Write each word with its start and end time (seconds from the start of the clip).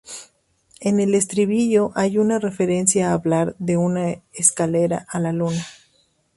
En 0.79 0.99
el 0.99 1.13
estribillo 1.13 1.91
hay 1.93 2.17
una 2.17 2.39
referencia 2.39 3.11
a 3.11 3.13
hablar 3.13 3.55
"de 3.59 3.77
una 3.77 4.15
escalera 4.33 5.05
a 5.07 5.19
la 5.19 5.31
luna". 5.31 5.63